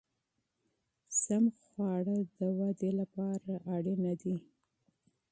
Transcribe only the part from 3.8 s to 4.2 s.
ضروري